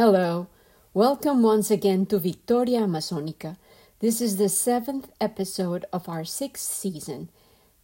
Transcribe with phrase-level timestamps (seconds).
[0.00, 0.46] Hello.
[0.94, 3.58] Welcome once again to Victoria Amazonica.
[3.98, 7.28] This is the seventh episode of our sixth season.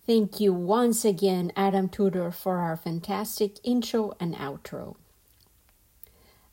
[0.06, 4.96] Thank you once again, Adam Tudor, for our fantastic intro and outro.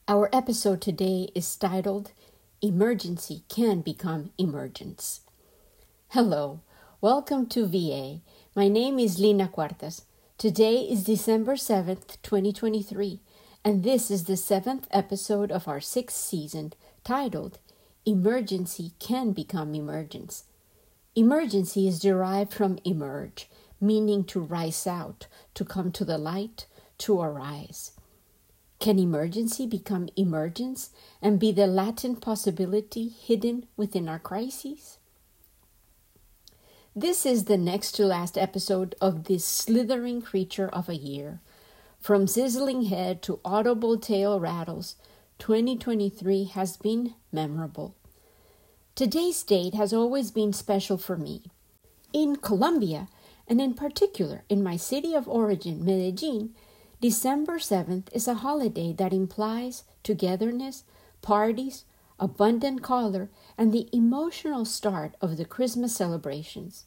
[0.05, 2.11] Our episode today is titled
[2.61, 5.21] Emergency Can Become Emergence.
[6.09, 6.59] Hello.
[6.99, 8.19] Welcome to VA.
[8.53, 10.01] My name is Lina Cuartas.
[10.37, 13.21] Today is December 7th, 2023,
[13.65, 17.59] and this is the seventh episode of our sixth season titled
[18.05, 20.43] Emergency Can Become Emergence.
[21.15, 26.65] Emergency is derived from emerge, meaning to rise out, to come to the light,
[26.97, 27.91] to arise.
[28.79, 30.89] Can emergency become emergence
[31.21, 34.97] and be the latent possibility hidden within our crises?
[36.93, 41.39] This is the next to last episode of this slithering creature of a year.
[42.03, 44.97] From sizzling head to audible tail rattles,
[45.39, 47.95] 2023 has been memorable.
[48.93, 51.43] Today's date has always been special for me.
[52.11, 53.07] In Colombia,
[53.47, 56.49] and in particular in my city of origin, Medellin,
[56.99, 60.83] December 7th is a holiday that implies togetherness,
[61.21, 61.85] parties,
[62.19, 66.83] abundant color, and the emotional start of the Christmas celebrations.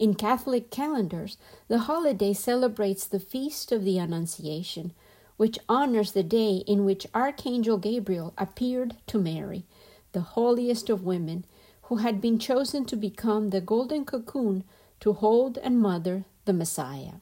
[0.00, 1.36] In Catholic calendars,
[1.68, 4.94] the holiday celebrates the Feast of the Annunciation,
[5.36, 9.66] which honors the day in which Archangel Gabriel appeared to Mary,
[10.12, 11.44] the holiest of women,
[11.82, 14.64] who had been chosen to become the golden cocoon
[15.00, 17.16] to hold and mother the Messiah.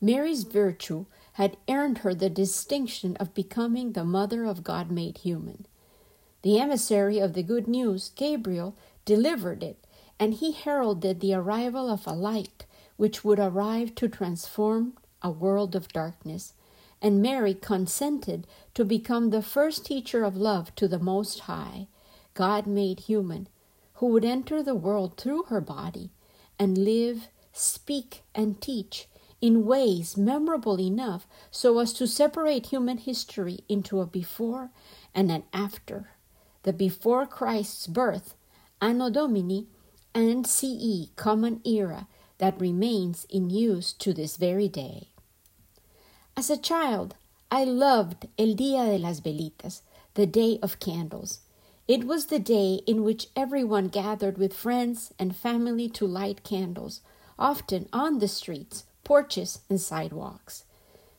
[0.00, 5.66] Mary's virtue had earned her the distinction of becoming the mother of God made human.
[6.42, 9.81] The emissary of the good news, Gabriel, delivered it,
[10.18, 15.74] and he heralded the arrival of a light which would arrive to transform a world
[15.74, 16.54] of darkness.
[17.00, 21.88] And Mary consented to become the first teacher of love to the Most High,
[22.34, 23.48] God made human,
[23.94, 26.10] who would enter the world through her body
[26.58, 29.08] and live, speak, and teach
[29.40, 34.70] in ways memorable enough so as to separate human history into a before
[35.14, 36.10] and an after
[36.62, 38.36] the before Christ's birth,
[38.80, 39.66] Anno Domini,
[40.14, 42.06] and CE, Common Era,
[42.38, 45.08] that remains in use to this very day.
[46.36, 47.14] As a child,
[47.50, 49.82] I loved El Dia de las Velitas,
[50.14, 51.40] the Day of Candles.
[51.86, 57.00] It was the day in which everyone gathered with friends and family to light candles,
[57.38, 60.64] often on the streets, porches, and sidewalks.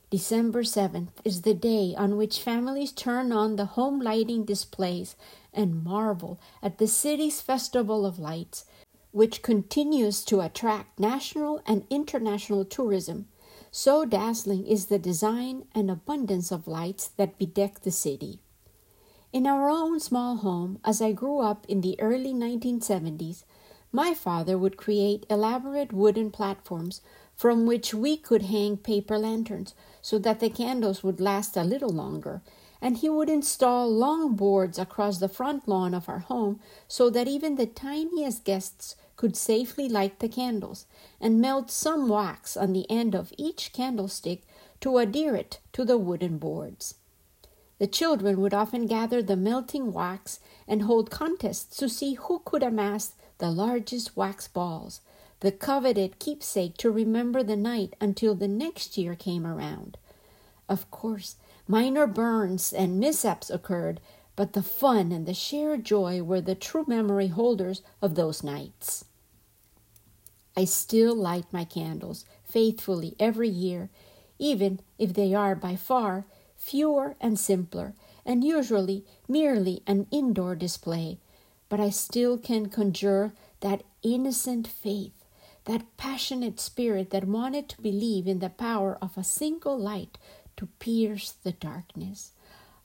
[0.09, 5.15] December 7th is the day on which families turn on the home lighting displays
[5.53, 8.65] and marvel at the city's festival of lights,
[9.13, 13.27] which continues to attract national and international tourism.
[13.71, 18.39] So dazzling is the design and abundance of lights that bedeck the city.
[19.31, 23.43] In our own small home, as I grew up in the early 1970s,
[23.91, 27.01] my father would create elaborate wooden platforms
[27.35, 31.91] from which we could hang paper lanterns so that the candles would last a little
[31.91, 32.41] longer,
[32.81, 37.27] and he would install long boards across the front lawn of our home so that
[37.27, 40.85] even the tiniest guests could safely light the candles,
[41.21, 44.43] and melt some wax on the end of each candlestick
[44.81, 46.95] to adhere it to the wooden boards.
[47.79, 52.63] The children would often gather the melting wax and hold contests to see who could
[52.63, 55.01] amass the largest wax balls,
[55.41, 59.97] the coveted keepsake to remember the night until the next year came around.
[60.69, 61.35] Of course,
[61.67, 63.99] minor burns and mishaps occurred,
[64.35, 69.05] but the fun and the shared joy were the true memory holders of those nights.
[70.55, 73.89] I still light my candles faithfully every year,
[74.39, 76.25] even if they are by far
[76.55, 77.93] fewer and simpler,
[78.25, 81.19] and usually merely an indoor display,
[81.69, 85.23] but I still can conjure that innocent faith
[85.65, 90.17] that passionate spirit that wanted to believe in the power of a single light
[90.57, 92.31] to pierce the darkness,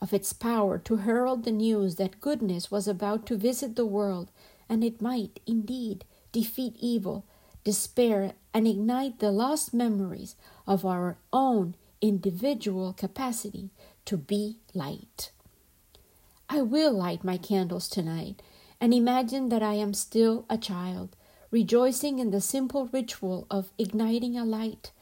[0.00, 4.30] of its power to herald the news that goodness was about to visit the world,
[4.68, 7.24] and it might, indeed, defeat evil,
[7.64, 10.36] despair, and ignite the lost memories
[10.66, 13.70] of our own individual capacity
[14.04, 15.30] to be light.
[16.48, 18.40] I will light my candles tonight
[18.80, 21.16] and imagine that I am still a child
[21.50, 24.92] rejoicing in the simple ritual of igniting a light,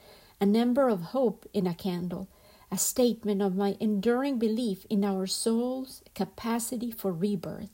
[0.41, 2.29] an ember of hope in a candle,
[2.71, 7.71] a statement of my enduring belief in our soul's capacity for rebirth.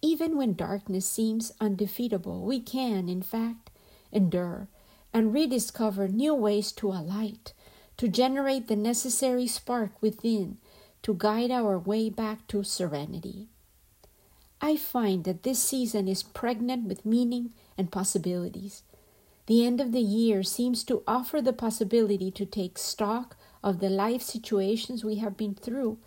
[0.00, 3.70] Even when darkness seems undefeatable, we can, in fact,
[4.10, 4.68] endure
[5.14, 7.52] and rediscover new ways to alight,
[7.96, 10.58] to generate the necessary spark within,
[11.02, 13.48] to guide our way back to serenity.
[14.60, 18.82] I find that this season is pregnant with meaning and possibilities.
[19.46, 23.88] The end of the year seems to offer the possibility to take stock of the
[23.88, 25.98] life situations we have been through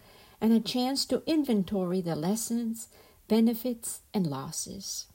[0.41, 2.87] and a chance to inventory the lessons,
[3.27, 5.07] benefits, and losses.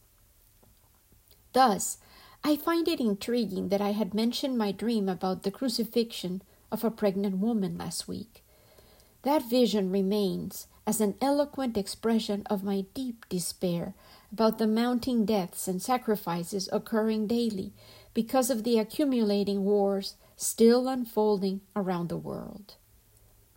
[1.53, 1.99] Thus,
[2.43, 6.43] I find it intriguing that I had mentioned my dream about the crucifixion
[6.73, 8.43] of a pregnant woman last week.
[9.23, 13.95] That vision remains as an eloquent expression of my deep despair
[14.33, 17.73] about the mounting deaths and sacrifices occurring daily
[18.15, 22.77] because of the accumulating wars still unfolding around the world.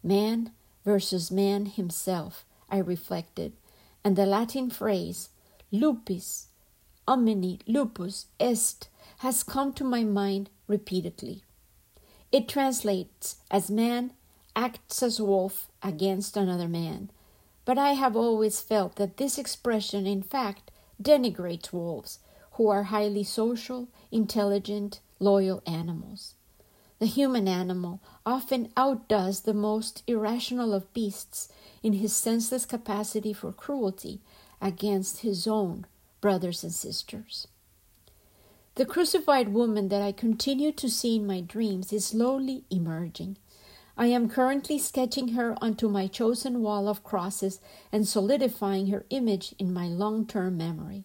[0.04, 0.52] Man
[0.84, 3.54] versus man himself, I reflected,
[4.04, 5.30] and the Latin phrase
[5.72, 6.50] lupus
[7.08, 8.90] omni lupus est
[9.20, 11.44] has come to my mind repeatedly.
[12.34, 14.12] It translates as man
[14.54, 17.12] acts as wolf against another man,
[17.64, 20.70] but I have always felt that this expression, in fact,
[21.02, 22.20] denigrates wolves,
[22.54, 26.36] who are highly social, intelligent, loyal animals.
[27.04, 31.50] The human animal often outdoes the most irrational of beasts
[31.84, 34.22] in his senseless capacity for cruelty
[34.62, 35.86] against his own
[36.22, 37.50] brothers and sisters.
[38.76, 43.36] The crucified woman that I continue to see in my dreams is slowly emerging.
[43.98, 47.60] I am currently sketching her onto my chosen wall of crosses
[47.92, 51.04] and solidifying her image in my long term memory.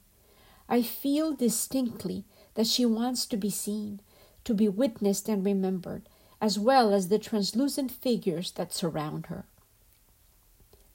[0.68, 2.24] I feel distinctly
[2.54, 4.00] that she wants to be seen,
[4.44, 6.08] to be witnessed and remembered,
[6.40, 9.44] as well as the translucent figures that surround her.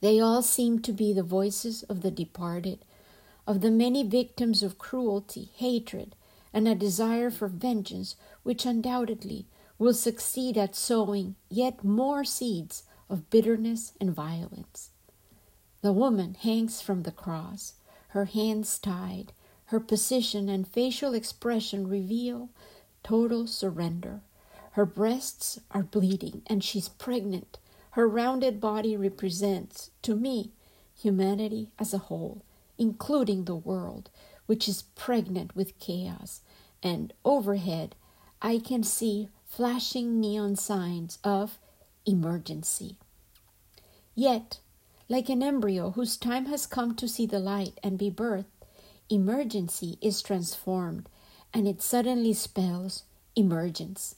[0.00, 2.84] They all seem to be the voices of the departed,
[3.46, 6.14] of the many victims of cruelty, hatred,
[6.52, 9.46] and a desire for vengeance, which undoubtedly
[9.78, 14.90] will succeed at sowing yet more seeds of bitterness and violence.
[15.82, 17.74] The woman hangs from the cross,
[18.08, 19.32] her hands tied,
[19.66, 22.48] her position and facial expression reveal
[23.04, 24.22] total surrender.
[24.72, 27.58] Her breasts are bleeding and she's pregnant.
[27.90, 30.50] Her rounded body represents, to me,
[30.96, 32.42] humanity as a whole
[32.78, 34.10] including the world,
[34.46, 36.40] which is pregnant with chaos,
[36.82, 37.94] and overhead
[38.42, 41.58] I can see flashing neon signs of
[42.04, 42.96] emergency.
[44.14, 44.58] Yet,
[45.08, 48.44] like an embryo whose time has come to see the light and be birthed,
[49.08, 51.08] emergency is transformed
[51.54, 53.04] and it suddenly spells
[53.36, 54.16] emergence.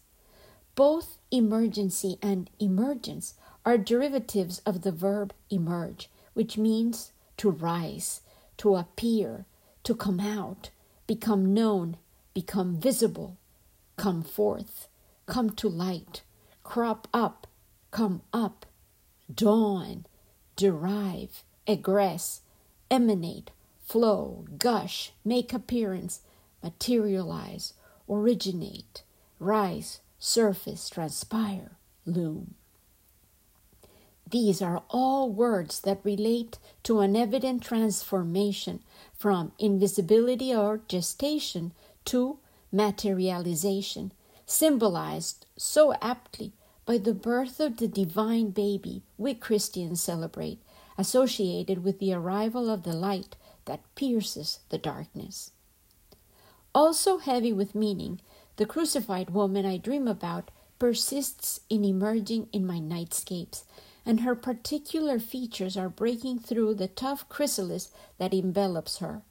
[0.75, 8.23] Both emergency and emergence are derivatives of the verb emerge, which means to rise,
[8.57, 9.45] to appear,
[9.85, 10.71] to come out,
[11.07, 11.99] become known,
[12.33, 13.37] become visible,
[13.97, 14.89] come forth,
[15.27, 16.23] come to light,
[16.65, 17.47] crop up,
[17.91, 18.67] come up,
[19.33, 20.07] dawn,
[20.57, 22.41] derive, egress,
[22.91, 23.51] emanate,
[23.85, 26.21] flow, gush, make appearance,
[26.63, 27.75] materialize,
[28.09, 29.03] originate,
[29.39, 31.73] rise, surface, transpire,
[32.05, 32.55] loom.
[34.29, 38.81] These are all words that relate to an evident transformation
[39.17, 41.73] from invisibility or gestation
[42.07, 42.39] to
[42.73, 44.13] materialization,
[44.45, 46.53] symbolized so aptly
[46.85, 50.61] by the birth of the divine baby we Christians celebrate,
[50.99, 53.37] associated with the arrival of the light
[53.67, 55.53] that pierces the darkness.
[56.77, 58.21] Also heavy with meaning,
[58.57, 63.63] the crucified woman I dream about persists in emerging in my nightscapes
[64.05, 69.23] and her particular features are breaking through the tough chrysalis that envelops her.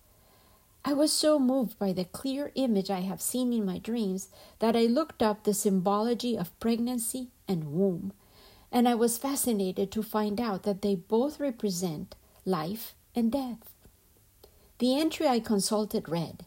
[0.83, 4.75] I was so moved by the clear image I have seen in my dreams that
[4.75, 8.11] I looked up the symbology of pregnancy and womb,
[8.71, 13.71] and I was fascinated to find out that they both represent life and death.
[14.79, 16.43] The entry I consulted read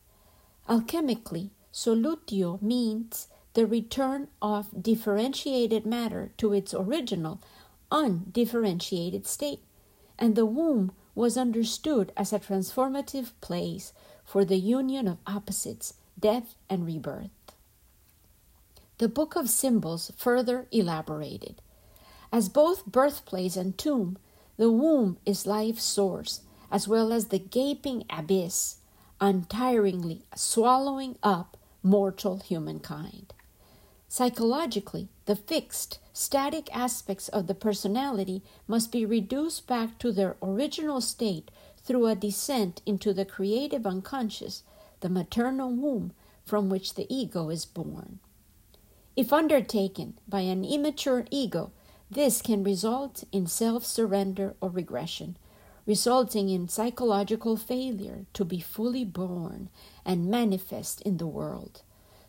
[0.69, 7.41] Alchemically, solutio means the return of differentiated matter to its original
[7.91, 9.63] undifferentiated state,
[10.19, 13.93] and the womb was understood as a transformative place
[14.25, 17.31] for the union of opposites, death and rebirth.
[18.99, 21.63] The Book of Symbols further elaborated.
[22.31, 24.19] As both birthplace and tomb,
[24.59, 28.78] the womb is life's source, as well as the gaping abyss,
[29.21, 33.33] untiringly swallowing up mortal humankind.
[34.09, 41.01] Psychologically, the fixed, static aspects of the personality must be reduced back to their original
[41.01, 44.63] state through a descent into the creative unconscious,
[45.01, 46.13] the maternal womb
[46.45, 48.19] from which the ego is born.
[49.17, 51.73] If undertaken by an immature ego,
[52.11, 55.37] This can result in self surrender or regression,
[55.89, 59.71] resulting in psychological failure to be fully born
[60.05, 61.81] and manifest in the world.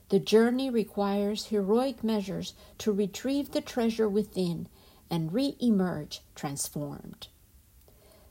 [0.07, 4.69] The journey requires heroic measures to retrieve the treasure within
[5.11, 7.27] and re emerge transformed.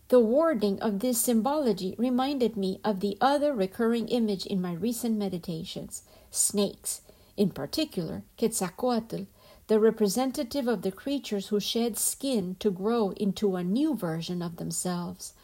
[0.09, 5.19] The wording of this symbology reminded me of the other recurring image in my recent
[5.19, 7.03] meditations snakes,
[7.37, 9.27] in particular, Quetzalcoatl,
[9.69, 14.57] the representative of the creatures who shed skin to grow into a new version of
[14.57, 15.35] themselves.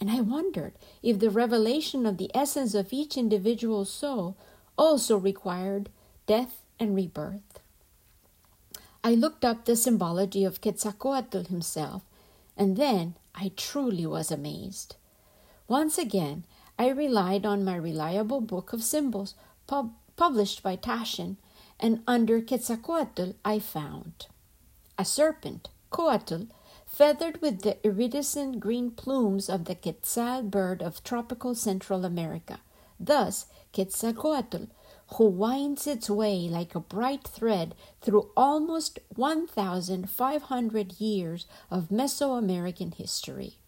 [0.00, 4.36] And I wondered if the revelation of the essence of each individual soul
[4.76, 5.90] also required
[6.26, 7.60] death and rebirth.
[9.04, 12.02] I looked up the symbology of Quetzalcoatl himself,
[12.56, 14.96] and then I truly was amazed.
[15.68, 16.44] Once again,
[16.78, 19.34] I relied on my reliable book of symbols
[19.66, 21.36] pub- published by Taschen,
[21.78, 24.26] and under Quetzalcoatl I found
[24.98, 26.48] a serpent, Coatl,
[26.86, 32.60] feathered with the iridescent green plumes of the quetzal bird of tropical Central America.
[32.98, 34.68] Thus, Quetzalcoatl,
[35.14, 43.58] who winds its way like a bright thread through almost 1,500 years of Mesoamerican history.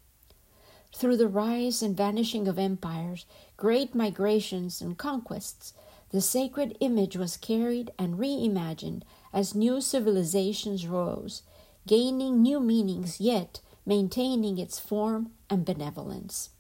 [0.95, 5.75] Through the rise and vanishing of empires, great migrations and conquests,
[6.11, 11.43] the sacred image was carried and reimagined as new civilizations rose,
[11.87, 16.51] gaining new meanings yet maintaining its form and benevolence.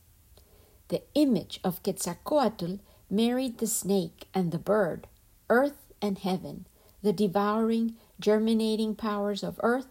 [0.88, 2.78] The image of Quetzalcoatl
[3.10, 5.06] married the snake and the bird,
[5.50, 6.66] earth and heaven,
[7.02, 9.88] the devouring, germinating powers of earth,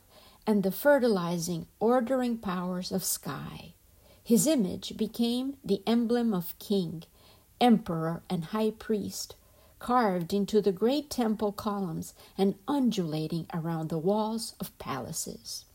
[0.47, 3.73] and the fertilizing, ordering powers of sky.
[4.23, 7.03] His image became the emblem of king,
[7.61, 9.35] emperor, and high priest,
[9.79, 15.65] carved into the great temple columns and undulating around the walls of palaces.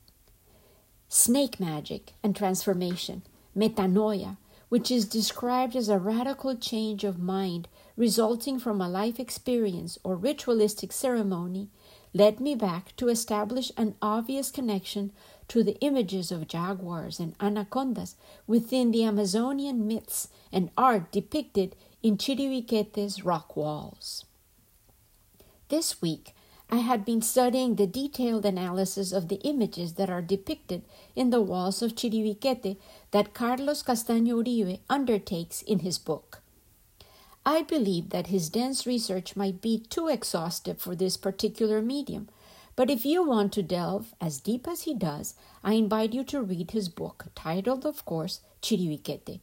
[1.09, 3.23] Snake magic and transformation,
[3.56, 4.37] metanoia,
[4.68, 10.16] which is described as a radical change of mind resulting from a life experience or
[10.16, 11.68] ritualistic ceremony,
[12.14, 15.12] led me back to establish an obvious connection
[15.49, 18.16] to the images of jaguars and anacondas
[18.47, 24.25] within the Amazonian myths and art depicted in Chiribiquete's rock walls.
[25.68, 26.35] This week,
[26.68, 30.82] I had been studying the detailed analysis of the images that are depicted
[31.14, 32.76] in the walls of Chiribiquete
[33.12, 36.40] that Carlos Castaño Uribe undertakes in his book.
[37.47, 42.28] I believe that his dense research might be too exhaustive for this particular medium,
[42.75, 46.42] but if you want to delve as deep as he does, I invite you to
[46.42, 49.40] read his book, titled, of course, Chiribiquete.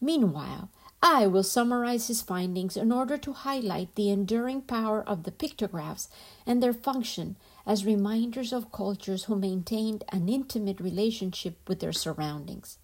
[0.00, 0.68] Meanwhile,
[1.00, 6.08] I will summarize his findings in order to highlight the enduring power of the pictographs
[6.44, 12.78] and their function as reminders of cultures who maintained an intimate relationship with their surroundings.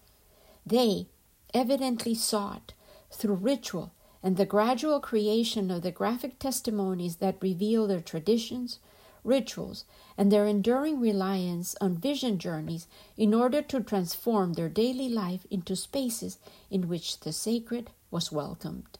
[0.65, 1.07] They
[1.53, 2.73] evidently sought,
[3.11, 3.91] through ritual
[4.23, 8.79] and the gradual creation of the graphic testimonies that reveal their traditions,
[9.23, 9.85] rituals,
[10.17, 15.75] and their enduring reliance on vision journeys in order to transform their daily life into
[15.75, 16.37] spaces
[16.71, 18.97] in which the sacred was welcomed.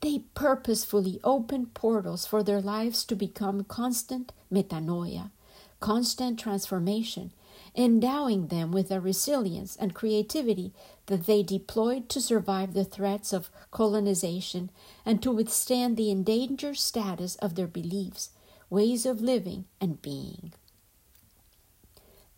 [0.00, 5.30] They purposefully opened portals for their lives to become constant metanoia,
[5.78, 7.30] constant transformation,
[7.76, 10.72] endowing them with a resilience and creativity
[11.06, 14.70] that they deployed to survive the threats of colonization
[15.06, 18.30] and to withstand the endangered status of their beliefs,
[18.68, 20.52] ways of living, and being.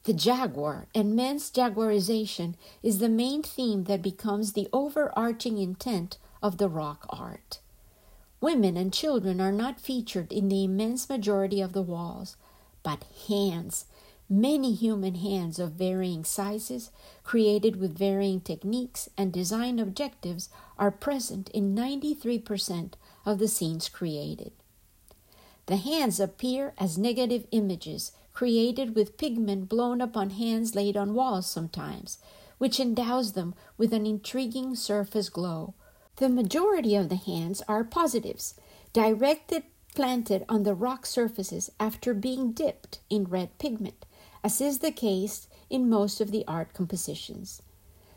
[0.04, 6.56] The jaguar and men's jaguarization is the main theme that becomes the overarching intent of
[6.56, 7.60] the rock art.
[8.40, 12.36] Women and children are not featured in the immense majority of the walls,
[12.82, 13.84] but hands,
[14.30, 16.90] many human hands of varying sizes,
[17.22, 22.94] created with varying techniques and design objectives, are present in 93%
[23.26, 24.52] of the scenes created.
[25.66, 31.46] The hands appear as negative images created with pigment blown upon hands laid on walls
[31.46, 32.16] sometimes,
[32.56, 35.74] which endows them with an intriguing surface glow.
[36.16, 38.54] The majority of the hands are positives,
[38.94, 44.06] directed planted on the rock surfaces after being dipped in red pigment,
[44.42, 47.60] as is the case in most of the art compositions.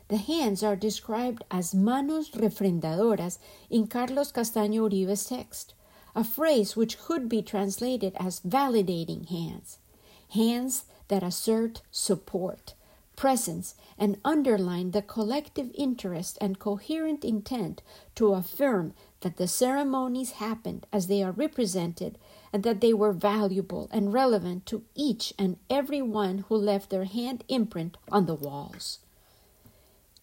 [0.08, 3.36] The hands are described as manos refrendadoras
[3.68, 5.74] in Carlos Castaño Uribe's text,
[6.16, 9.80] a phrase which could be translated as validating hands
[10.30, 12.74] hands that assert support,
[13.16, 17.82] presence, and underline the collective interest and coherent intent
[18.14, 22.18] to affirm that the ceremonies happened as they are represented
[22.52, 27.04] and that they were valuable and relevant to each and every one who left their
[27.04, 28.98] hand imprint on the walls.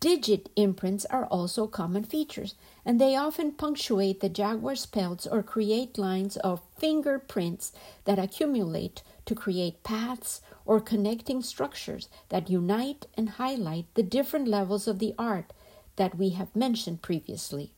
[0.01, 5.99] Digit imprints are also common features, and they often punctuate the jaguar's pelts or create
[5.99, 7.71] lines of fingerprints
[8.05, 14.87] that accumulate to create paths or connecting structures that unite and highlight the different levels
[14.87, 15.53] of the art
[15.97, 17.71] that we have mentioned previously.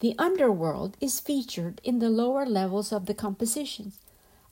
[0.00, 3.98] The underworld is featured in the lower levels of the compositions,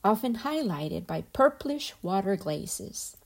[0.03, 3.17] often highlighted by purplish water glazes.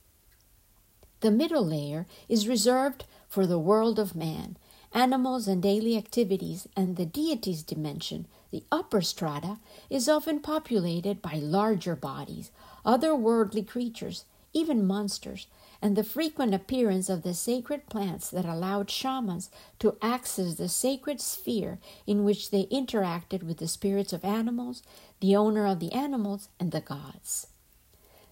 [1.20, 4.58] The middle layer is reserved for the world of man,
[4.92, 9.56] animals and daily activities, and the deity's dimension, the upper strata,
[9.88, 12.50] is often populated by larger bodies,
[12.84, 15.46] otherworldly creatures, even monsters,
[15.80, 19.48] and the frequent appearance of the sacred plants that allowed shamans
[19.78, 24.82] to access the sacred sphere in which they interacted with the spirits of animals,
[25.20, 27.46] the owner of the animals, and the gods.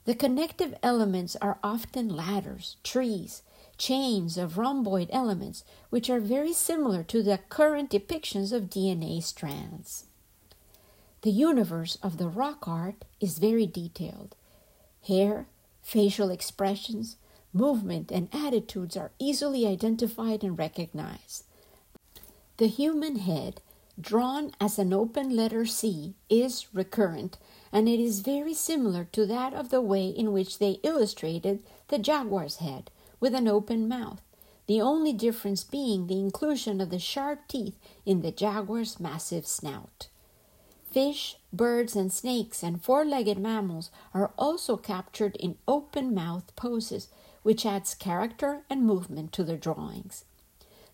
[0.04, 3.40] The connective elements are often ladders, trees,
[3.80, 10.04] chains of rhomboid elements, which are very similar to the current depictions of DNA strands.
[11.22, 14.36] The universe of the rock art is very detailed.
[15.08, 15.46] Hair,
[15.82, 17.16] facial expressions,
[17.54, 21.44] movement, and attitudes are easily identified and recognized.
[22.58, 23.62] The human head,
[23.98, 27.38] drawn as an open letter C, is recurrent,
[27.72, 31.98] and it is very similar to that of the way in which they illustrated the
[31.98, 34.22] jaguar's head, with an open mouth,
[34.66, 40.08] the only difference being the inclusion of the sharp teeth in the jaguar's massive snout.
[40.90, 47.08] Fish, birds, and snakes and four legged mammals are also captured in open mouth poses,
[47.42, 50.24] which adds character and movement to the drawings.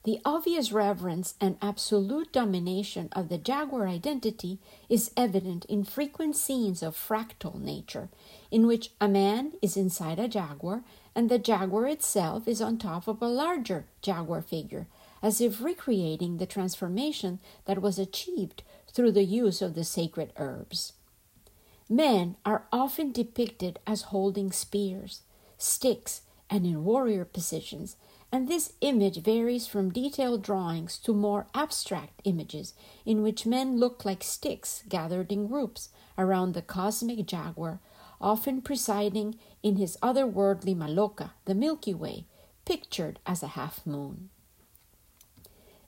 [0.04, 6.80] The obvious reverence and absolute domination of the jaguar identity is evident in frequent scenes
[6.80, 8.08] of fractal nature,
[8.50, 10.84] in which a man is inside a jaguar
[11.16, 14.86] and the jaguar itself is on top of a larger jaguar figure,
[15.22, 20.92] as if recreating the transformation that was achieved through the use of the sacred herbs.
[21.88, 25.22] Men are often depicted as holding spears,
[25.56, 27.96] sticks, and in warrior positions,
[28.30, 32.74] and this image varies from detailed drawings to more abstract images
[33.06, 37.80] in which men look like sticks gathered in groups around the cosmic jaguar
[38.20, 42.26] often presiding in his otherworldly Maloca, the Milky Way,
[42.64, 44.30] pictured as a half moon.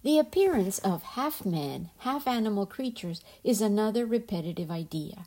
[0.03, 5.27] The appearance of half man, half animal creatures is another repetitive idea.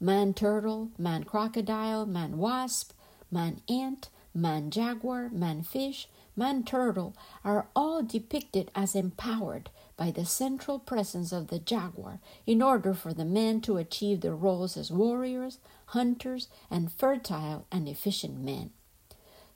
[0.00, 2.92] Man turtle, man crocodile, man wasp,
[3.30, 10.24] man ant, man jaguar, man fish, man turtle are all depicted as empowered by the
[10.24, 14.90] central presence of the jaguar in order for the men to achieve their roles as
[14.90, 15.58] warriors,
[15.90, 18.70] hunters, and fertile and efficient men.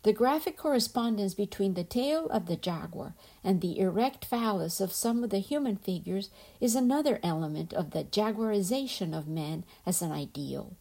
[0.02, 5.24] The graphic correspondence between the tail of the jaguar and the erect phallus of some
[5.24, 6.28] of the human figures
[6.60, 10.76] is another element of the jaguarization of man as an ideal.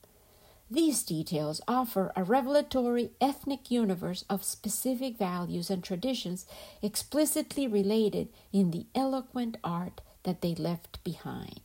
[0.69, 6.45] These details offer a revelatory ethnic universe of specific values and traditions
[6.81, 11.61] explicitly related in the eloquent art that they left behind.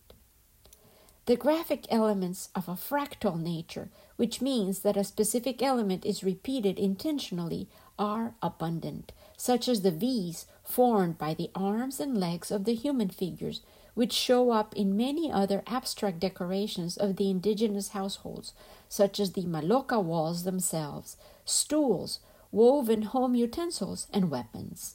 [1.28, 6.78] The graphic elements of a fractal nature, which means that a specific element is repeated
[6.78, 12.74] intentionally, are abundant, such as the V's formed by the arms and legs of the
[12.74, 13.60] human figures,
[13.92, 18.54] which show up in many other abstract decorations of the indigenous households,
[18.88, 24.94] such as the Maloca walls themselves, stools, woven home utensils, and weapons.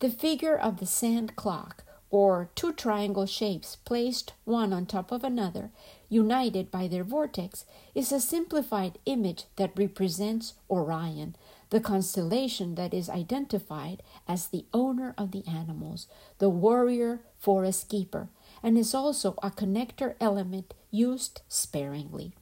[0.00, 5.24] The figure of the sand clock, or two triangle shapes placed one on top of
[5.24, 5.70] another,
[6.08, 7.64] united by their vortex,
[7.94, 11.34] is a simplified image that represents Orion,
[11.70, 16.06] the constellation that is identified as the owner of the animals,
[16.38, 18.28] the warrior forest keeper,
[18.62, 22.32] and is also a connector element used sparingly.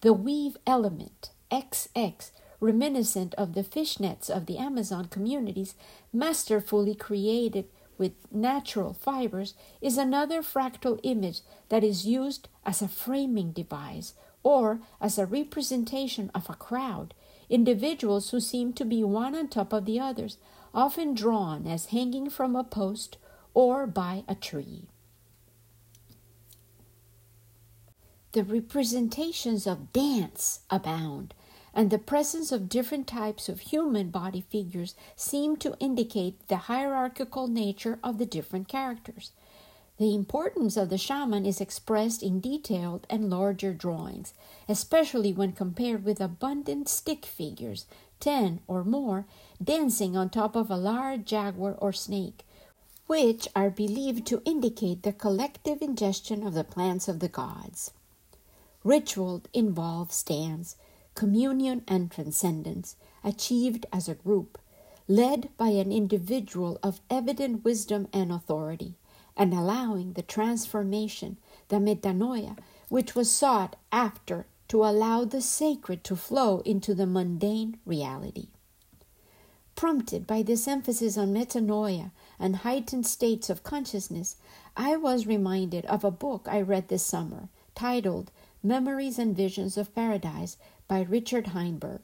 [0.00, 5.74] The weave element, XX, reminiscent of the fishnets of the Amazon communities,
[6.12, 7.66] masterfully created
[7.98, 14.80] with natural fibers is another fractal image that is used as a framing device or
[15.00, 17.14] as a representation of a crowd,
[17.48, 20.36] individuals who seem to be one on top of the others,
[20.74, 23.16] often drawn as hanging from a post
[23.54, 24.88] or by a tree.
[28.32, 31.34] The representations of dance abound
[31.74, 37.48] and the presence of different types of human body figures seem to indicate the hierarchical
[37.48, 39.32] nature of the different characters.
[39.98, 44.34] The importance of the shaman is expressed in detailed and larger drawings,
[44.68, 47.86] especially when compared with abundant stick figures,
[48.18, 49.26] ten or more,
[49.62, 52.44] dancing on top of a large jaguar or snake,
[53.06, 57.92] which are believed to indicate the collective ingestion of the plants of the gods.
[58.82, 60.76] Ritual involves dance,
[61.14, 64.58] communion, and transcendence, achieved as a group,
[65.06, 68.94] led by an individual of evident wisdom and authority,
[69.36, 71.36] and allowing the transformation,
[71.68, 72.56] the metanoia,
[72.88, 78.48] which was sought after to allow the sacred to flow into the mundane reality.
[79.74, 84.36] Prompted by this emphasis on metanoia and heightened states of consciousness,
[84.76, 88.30] I was reminded of a book I read this summer titled
[88.62, 92.02] Memories and Visions of Paradise by Richard Heinberg.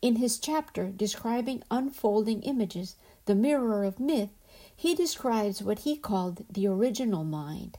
[0.00, 4.30] In his chapter describing unfolding images, the mirror of myth,
[4.74, 7.78] he describes what he called the original mind.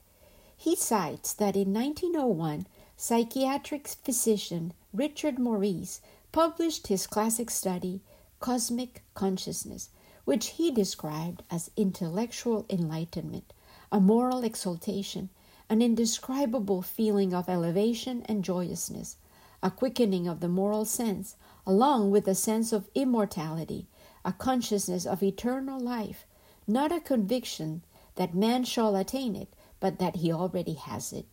[0.56, 6.00] He cites that in 1901, psychiatric physician Richard Maurice
[6.32, 8.02] published his classic study,
[8.40, 9.90] Cosmic Consciousness,
[10.24, 13.52] which he described as intellectual enlightenment,
[13.92, 15.30] a moral exaltation,
[15.70, 19.18] an indescribable feeling of elevation and joyousness,
[19.64, 23.88] a quickening of the moral sense, along with a sense of immortality,
[24.26, 26.26] a consciousness of eternal life,
[26.68, 27.82] not a conviction
[28.16, 29.48] that man shall attain it,
[29.80, 31.26] but that he already has it.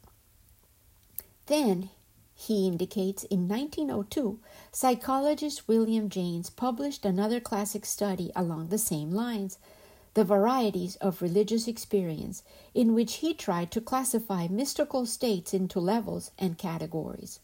[1.47, 1.90] Then,
[2.33, 4.38] he indicates in 1902,
[4.71, 9.59] psychologist William James published another classic study along the same lines,
[10.14, 16.31] The Varieties of Religious Experience, in which he tried to classify mystical states into levels
[16.38, 17.40] and categories.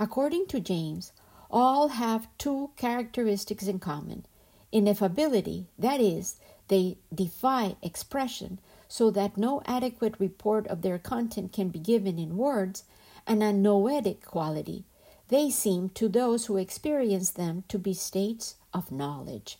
[0.00, 1.12] According to James,
[1.50, 4.24] all have two characteristics in common
[4.72, 6.36] ineffability, that is,
[6.68, 12.38] they defy expression so that no adequate report of their content can be given in
[12.38, 12.84] words,
[13.26, 14.84] and a noetic quality.
[15.28, 19.58] They seem to those who experience them to be states of knowledge.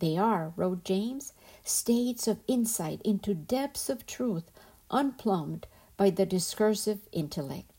[0.00, 4.50] They are, wrote James, states of insight into depths of truth
[4.90, 7.75] unplumbed by the discursive intellect.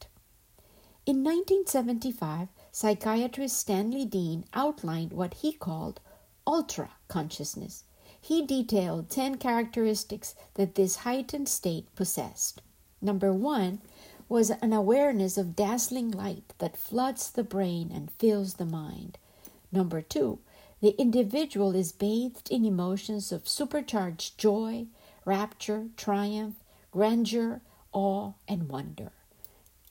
[1.08, 6.02] In 1975, psychiatrist Stanley Dean outlined what he called
[6.46, 7.86] ultra consciousness.
[8.20, 12.62] He detailed 10 characteristics that this heightened state possessed.
[13.02, 13.80] Number one
[14.28, 19.18] was an awareness of dazzling light that floods the brain and fills the mind.
[19.72, 20.40] Number two,
[20.82, 24.88] the individual is bathed in emotions of supercharged joy,
[25.24, 26.56] rapture, triumph,
[26.92, 27.62] grandeur,
[27.94, 29.14] awe, and wonder.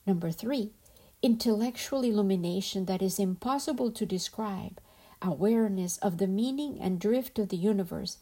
[0.05, 0.73] Number three,
[1.21, 4.79] intellectual illumination that is impossible to describe,
[5.21, 8.17] awareness of the meaning and drift of the universe,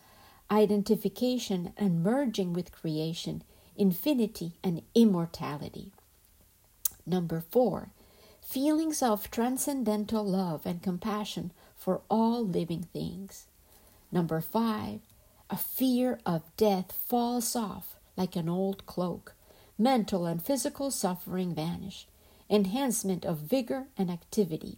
[0.49, 3.43] identification and merging with creation,
[3.75, 5.91] infinity and immortality.
[7.05, 7.89] Number four,
[8.41, 13.45] feelings of transcendental love and compassion for all living things.
[14.12, 15.01] Number five,
[15.49, 19.34] a fear of death falls off like an old cloak.
[19.77, 22.08] Mental and physical suffering vanish
[22.49, 24.77] enhancement of vigor and activity.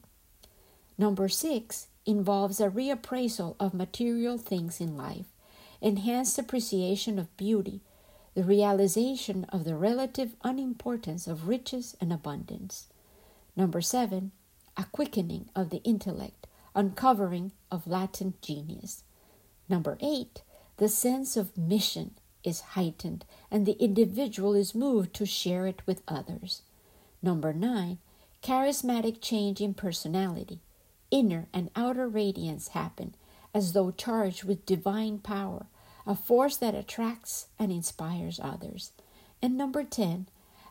[0.98, 5.26] Number six involves a reappraisal of material things in life,
[5.82, 7.82] enhanced appreciation of beauty,
[8.34, 12.88] the realization of the relative unimportance of riches and abundance.
[13.56, 14.32] Number seven,
[14.78, 19.04] a quickening of the intellect, uncovering of latent genius.
[19.68, 20.44] Number eight,
[20.78, 22.12] the sense of mission
[22.44, 26.62] is heightened and the individual is moved to share it with others.
[27.22, 28.00] Number nine,
[28.44, 30.62] charismatic change in personality.
[31.10, 33.16] Inner and outer radiance happen
[33.54, 35.66] as though charged with divine power,
[36.06, 38.92] a force that attracts and inspires others.
[39.42, 40.28] And number 10,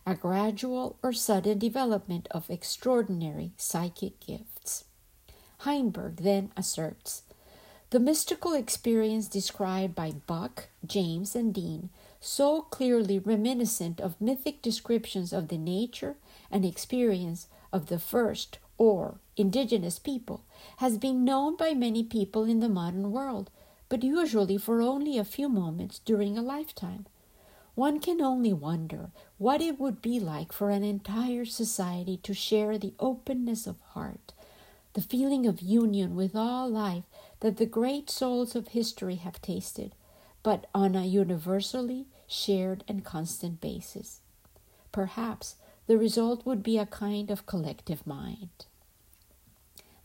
[0.07, 4.85] a gradual or sudden development of extraordinary psychic gifts.
[5.61, 7.23] Heinberg then asserts
[7.91, 11.89] the mystical experience described by Bucke, James, and Dean,
[12.21, 16.17] so clearly reminiscent of mythic descriptions of the nature
[16.51, 20.45] and experience of the first or indigenous people
[20.79, 23.51] has been known by many people in the modern world,
[23.89, 27.07] but usually for only a few moments during a lifetime.
[27.75, 32.79] One can only wonder what it would be like for an entire society to share
[32.79, 34.33] the openness of heart,
[34.95, 37.05] the feeling of union with all life
[37.41, 39.95] that the great souls of history have tasted,
[40.43, 44.21] but on a universally shared and constant basis.
[44.91, 48.66] Perhaps the result would be a kind of collective mind.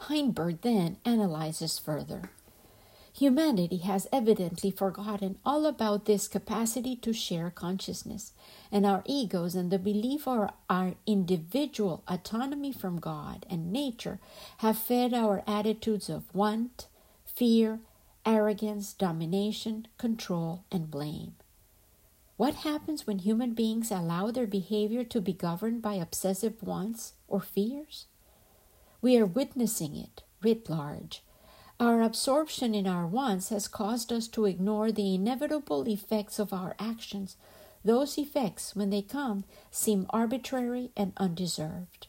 [0.01, 2.31] Heinberg then analyzes further.
[3.13, 8.31] Humanity has evidently forgotten all about this capacity to share consciousness,
[8.71, 14.19] and our egos and the belief of our individual autonomy from God and nature
[14.59, 16.87] have fed our attitudes of want,
[17.25, 17.79] fear,
[18.25, 21.35] arrogance, domination, control, and blame.
[22.41, 27.39] What happens when human beings allow their behavior to be governed by obsessive wants or
[27.39, 28.07] fears?
[28.99, 31.21] We are witnessing it writ large
[31.79, 36.75] our absorption in our wants has caused us to ignore the inevitable effects of our
[36.79, 37.37] actions.
[37.85, 42.07] Those effects, when they come, seem arbitrary and undeserved.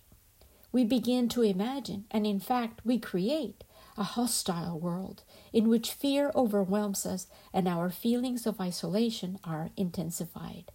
[0.72, 3.64] We begin to imagine, and in fact, we create,
[3.96, 10.70] a hostile world in which fear overwhelms us and our feelings of isolation are intensified.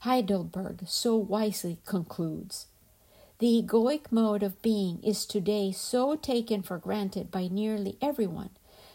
[0.00, 2.66] Heinberg so wisely concludes
[3.38, 8.48] the egoic mode of being is today so taken for granted by nearly everyone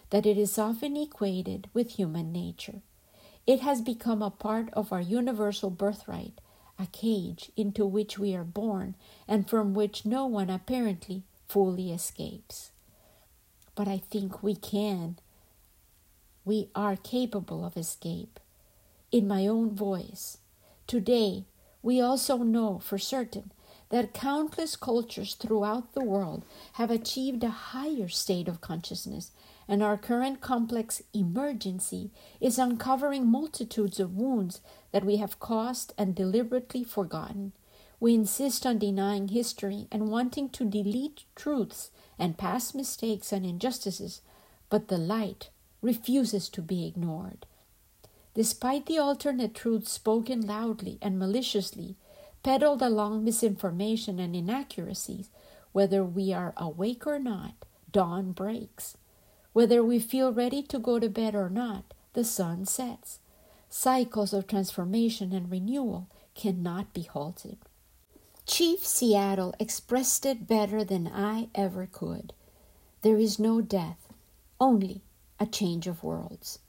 [0.10, 2.82] that it is often equated with human nature.
[3.46, 6.42] It has become a part of our universal birthright,
[6.80, 8.96] a cage into which we are born
[9.28, 12.72] and from which no one apparently fully escapes.
[13.82, 15.18] But I think we can.
[16.46, 18.40] We are capable of escape.
[19.12, 20.38] In my own voice,
[20.86, 21.46] today
[21.82, 23.52] we also know for certain
[23.90, 29.32] that countless cultures throughout the world have achieved a higher state of consciousness,
[29.68, 36.14] and our current complex emergency is uncovering multitudes of wounds that we have caused and
[36.14, 37.52] deliberately forgotten.
[38.00, 41.90] We insist on denying history and wanting to delete truths
[42.22, 44.22] and past mistakes and injustices,
[44.70, 45.50] but the light
[45.82, 47.48] refuses to be ignored.
[48.36, 51.96] Despite the alternate truths spoken loudly and maliciously,
[52.44, 55.30] peddled along misinformation and inaccuracies,
[55.72, 57.54] whether we are awake or not,
[57.92, 58.96] dawn breaks.
[59.54, 63.20] Whether we feel ready to go to bed or not, the sun sets.
[63.70, 67.58] Cycles of transformation and renewal cannot be halted.
[68.46, 72.34] Chief Seattle expressed it better than I ever could.
[73.02, 74.12] There is no death,
[74.60, 75.02] only
[75.40, 76.60] a change of worlds.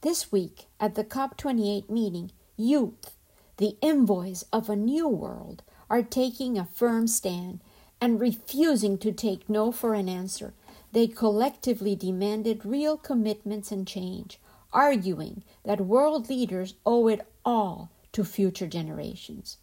[0.00, 3.12] This week at the COP28 meeting, youth
[3.58, 7.60] the envoys of a new world are taking a firm stand
[8.00, 10.52] and refusing to take no for an answer.
[10.92, 14.38] They collectively demanded real commitments and change,
[14.72, 19.58] arguing that world leaders owe it all to future generations.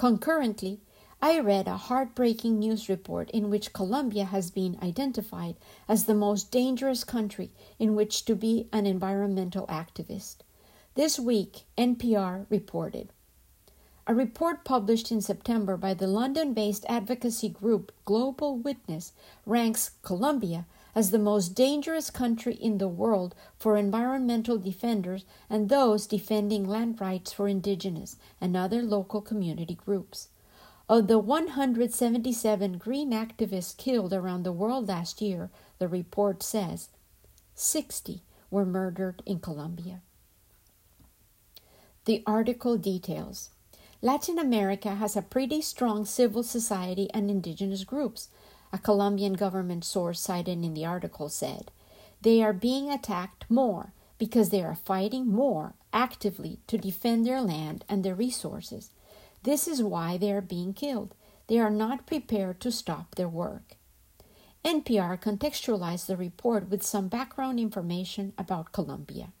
[0.00, 0.80] Concurrently,
[1.20, 6.50] I read a heartbreaking news report in which Colombia has been identified as the most
[6.50, 10.36] dangerous country in which to be an environmental activist.
[10.94, 13.10] This week, NPR reported
[14.06, 19.12] a report published in September by the London based advocacy group Global Witness
[19.44, 26.06] ranks Colombia as the most dangerous country in the world for environmental defenders and those
[26.06, 30.28] defending land rights for indigenous and other local community groups.
[30.88, 36.88] Of the 177 green activists killed around the world last year, the report says
[37.54, 40.00] 60 were murdered in Colombia.
[42.06, 43.50] The article details
[44.02, 48.28] Latin America has a pretty strong civil society and indigenous groups,
[48.72, 51.70] a Colombian government source cited in the article said.
[52.22, 57.84] They are being attacked more because they are fighting more actively to defend their land
[57.88, 58.90] and their resources.
[59.42, 61.14] This is why they are being killed.
[61.46, 63.76] They are not prepared to stop their work.
[64.64, 69.32] NPR contextualized the report with some background information about Colombia.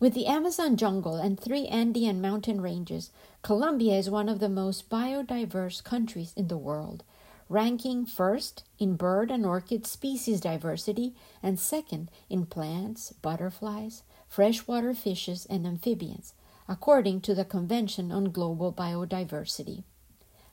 [0.00, 3.10] With the Amazon jungle and three Andean mountain ranges,
[3.42, 7.04] Colombia is one of the most biodiverse countries in the world,
[7.48, 15.46] ranking first in bird and orchid species diversity and second in plants, butterflies, freshwater fishes,
[15.46, 16.34] and amphibians,
[16.68, 19.84] according to the Convention on Global Biodiversity.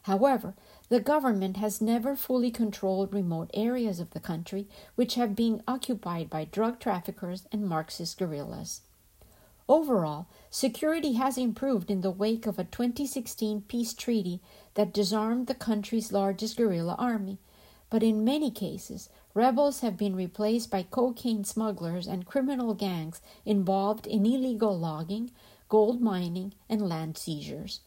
[0.03, 0.55] However,
[0.89, 6.29] the government has never fully controlled remote areas of the country which have been occupied
[6.29, 8.81] by drug traffickers and Marxist guerrillas.
[9.71, 14.41] Overall, security has improved in the wake of a 2016 peace treaty
[14.73, 17.39] that disarmed the country's largest guerrilla army,
[17.89, 24.07] but in many cases, rebels have been replaced by cocaine smugglers and criminal gangs involved
[24.07, 25.31] in illegal logging,
[25.69, 27.79] gold mining, and land seizures.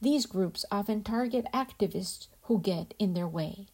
[0.00, 3.66] These groups often target activists who get in their way.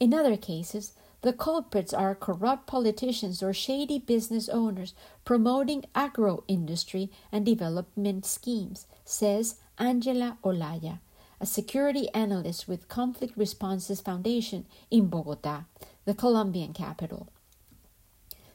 [0.00, 7.10] In other cases, the culprits are corrupt politicians or shady business owners promoting agro industry
[7.32, 11.00] and development schemes, says Angela Olaya,
[11.40, 15.64] a security analyst with Conflict Responses Foundation in Bogota,
[16.04, 17.28] the Colombian capital.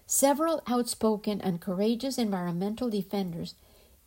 [0.06, 3.56] Several outspoken and courageous environmental defenders,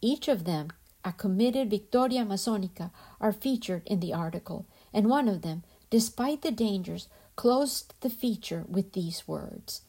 [0.00, 0.70] each of them
[1.06, 2.90] a committed Victoria Amazonica,
[3.20, 8.64] are featured in the article, and one of them, despite the dangers, closed the feature
[8.68, 9.82] with these words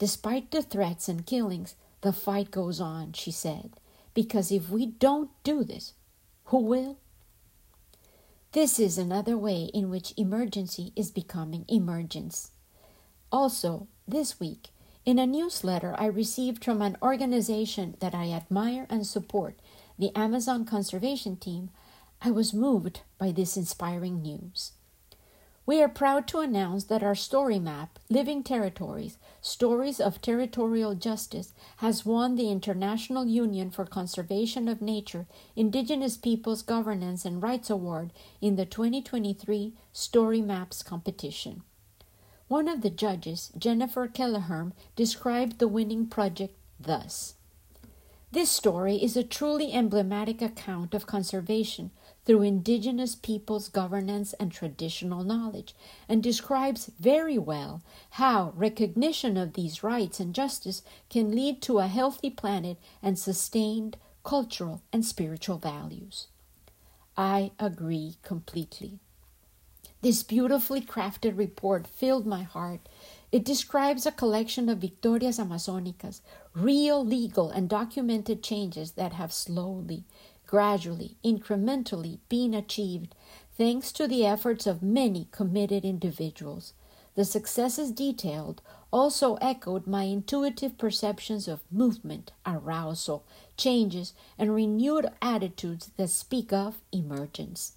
[0.00, 3.72] Despite the threats and killings, the fight goes on, she said,
[4.14, 5.92] because if we don't do this,
[6.46, 6.96] who will?
[8.52, 12.50] This is another way in which emergency is becoming emergence.
[13.30, 14.70] Also, this week,
[15.04, 19.60] in a newsletter I received from an organization that I admire and support,
[19.98, 21.68] the Amazon Conservation Team,
[22.22, 24.72] I was moved by this inspiring news.
[25.70, 31.52] We are proud to announce that our story map, Living Territories Stories of Territorial Justice,
[31.76, 38.12] has won the International Union for Conservation of Nature Indigenous Peoples Governance and Rights Award
[38.40, 41.62] in the 2023 Story Maps competition.
[42.48, 47.34] One of the judges, Jennifer Kelleherm, described the winning project thus
[48.32, 51.92] This story is a truly emblematic account of conservation
[52.24, 55.74] through indigenous peoples' governance and traditional knowledge,
[56.08, 61.86] and describes very well how recognition of these rights and justice can lead to a
[61.86, 66.26] healthy planet and sustained cultural and spiritual values.
[67.16, 68.98] I agree completely.
[70.02, 72.80] This beautifully crafted report filled my heart.
[73.30, 76.22] It describes a collection of Victorias Amazonicas,
[76.54, 80.04] real legal and documented changes that have slowly,
[80.50, 83.14] gradually, incrementally being achieved
[83.56, 86.72] thanks to the efforts of many committed individuals.
[87.14, 88.60] The successes detailed
[88.92, 93.24] also echoed my intuitive perceptions of movement, arousal,
[93.56, 97.74] changes, and renewed attitudes that speak of emergence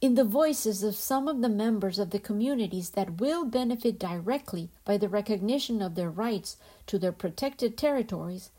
[0.00, 4.70] in the voices of some of the members of the communities that will benefit directly
[4.84, 8.50] by the recognition of their rights to their protected territories,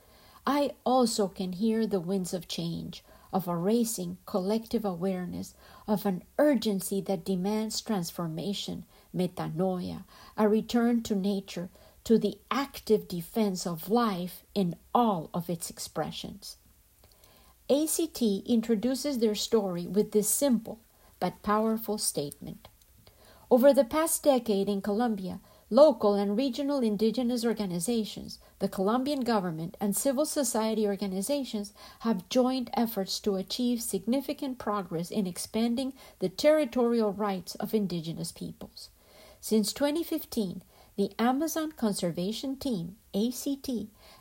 [0.45, 5.53] I also can hear the winds of change, of a racing collective awareness,
[5.87, 10.03] of an urgency that demands transformation, metanoia,
[10.37, 11.69] a return to nature,
[12.03, 16.57] to the active defense of life in all of its expressions.
[17.69, 20.79] ACT introduces their story with this simple
[21.19, 22.67] but powerful statement.
[23.49, 25.39] Over the past decade in Colombia,
[25.71, 33.19] local and regional indigenous organizations, the Colombian government, and civil society organizations have joined efforts
[33.21, 38.89] to achieve significant progress in expanding the territorial rights of indigenous peoples.
[39.39, 40.61] Since 2015,
[40.97, 43.69] the Amazon Conservation Team, ACT,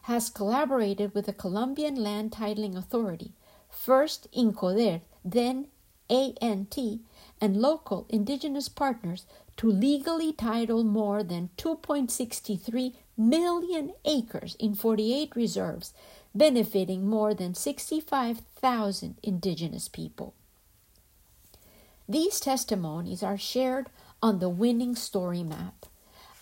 [0.02, 3.32] has collaborated with the Colombian Land Titling Authority,
[3.68, 5.66] first INCODER, then
[6.08, 6.78] ANT,
[7.40, 15.92] and local indigenous partners to legally title more than 2.63 million acres in 48 reserves,
[16.34, 20.34] benefiting more than 65,000 indigenous people.
[22.08, 23.88] These testimonies are shared
[24.22, 25.86] on the winning story map.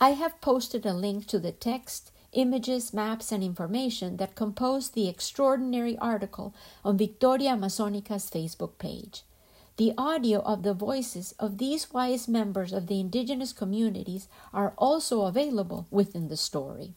[0.01, 5.09] I have posted a link to the text, images, maps, and information that compose the
[5.09, 9.25] extraordinary article on Victoria Amazonica's Facebook page.
[9.79, 15.23] The audio of the voices of these wise members of the indigenous communities are also
[15.23, 16.95] available within the story.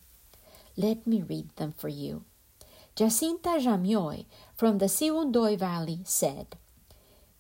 [0.76, 2.24] Let me read them for you.
[2.96, 6.58] Jacinta Jamioy from the Sibundoy Valley said,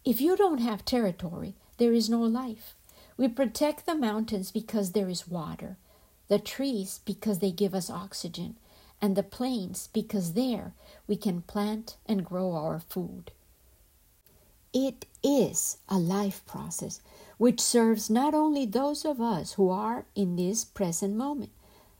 [0.05, 2.75] If you don't have territory, there is no life.
[3.17, 5.77] We protect the mountains because there is water,
[6.27, 8.57] the trees because they give us oxygen,
[9.01, 10.75] and the plains because there
[11.07, 13.31] we can plant and grow our food.
[14.73, 17.01] It is a life process
[17.37, 21.51] which serves not only those of us who are in this present moment,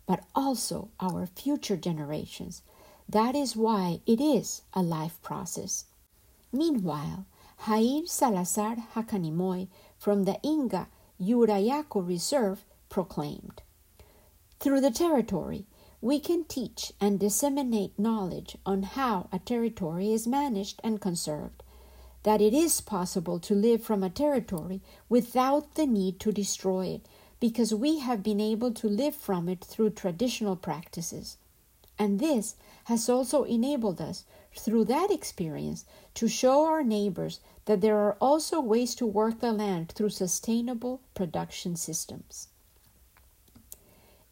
[0.05, 2.61] but also our future generations.
[3.09, 5.85] That is why it is a life process.
[6.53, 7.25] Meanwhile,
[7.65, 9.67] Jair Salazar Jacanamijoy
[9.99, 10.87] from the Inga
[11.21, 13.61] Yurayaco Reserve proclaimed
[14.61, 15.65] Through the territory,
[15.99, 21.60] we can teach and disseminate knowledge on how a territory is managed and conserved
[22.23, 27.05] that it is possible to live from a territory without the need to destroy it,
[27.39, 31.37] because we have been able to live from it through traditional practices.
[31.97, 32.55] And this
[32.85, 34.23] has also enabled us,
[34.55, 39.51] through that experience, to show our neighbors that there are also ways to work the
[39.51, 42.47] land through sustainable production systems.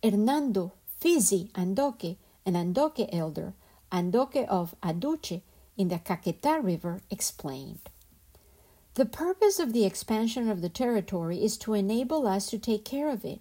[0.03, 3.53] Hernando Fizi Andoque, an Andoque elder,
[3.91, 5.41] Andoque of Aduche,
[5.79, 7.79] in the Caquetá River explained.
[8.95, 13.09] The purpose of the expansion of the territory is to enable us to take care
[13.09, 13.39] of it,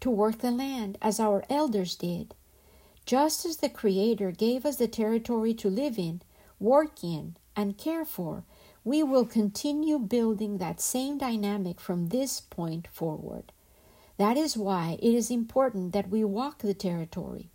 [0.00, 2.34] to work the land as our elders did.
[3.06, 6.20] Just as the Creator gave us the territory to live in,
[6.58, 8.44] work in, and care for,
[8.84, 13.52] we will continue building that same dynamic from this point forward.
[14.18, 17.48] That is why it is important that we walk the territory,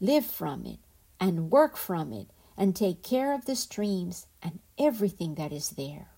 [0.00, 0.78] live from it,
[1.20, 2.26] and work from it,
[2.58, 6.08] and take care of the streams and everything that is there.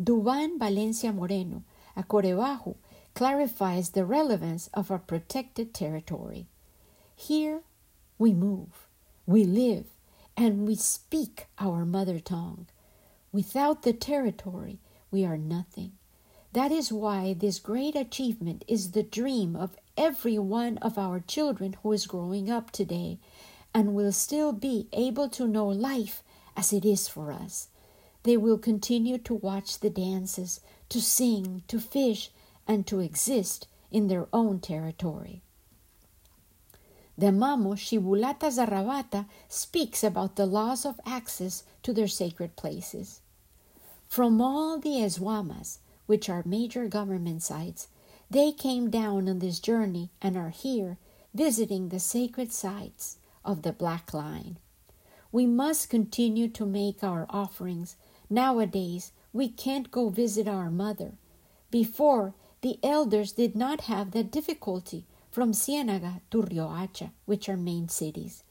[0.00, 1.64] Duvan Valencia Moreno,
[1.96, 2.76] a Korebaju,
[3.14, 6.46] clarifies the relevance of a protected territory.
[7.16, 7.62] Here
[8.18, 8.86] we move,
[9.26, 9.86] we live,
[10.36, 12.66] and we speak our mother tongue.
[13.32, 14.78] Without the territory,
[15.10, 15.92] we are nothing.
[16.52, 21.76] That is why this great achievement is the dream of every one of our children
[21.82, 23.18] who is growing up today
[23.74, 26.22] and will still be able to know life
[26.56, 27.68] as it is for us.
[28.22, 30.60] They will continue to watch the dances,
[30.90, 32.30] to sing, to fish,
[32.66, 35.42] and to exist in their own territory.
[37.16, 43.20] The Mamo Shibulata Zarabata speaks about the laws of access to their sacred places.
[44.08, 47.88] From all the Eswamas, which are major government sites,
[48.30, 50.96] they came down on this journey and are here
[51.34, 54.58] visiting the sacred sites of the Black Line.
[55.30, 57.96] We must continue to make our offerings.
[58.28, 61.12] Nowadays, we can't go visit our mother.
[61.70, 67.88] Before, the elders did not have that difficulty from Ciénaga to Riohacha, which are main
[67.88, 68.44] cities.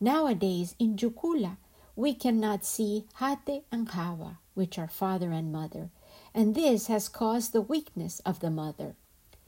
[0.00, 1.58] Nowadays, in Jucula,
[1.94, 5.90] we cannot see Jate and Jaba, which are father and mother,
[6.34, 8.96] and this has caused the weakness of the mother.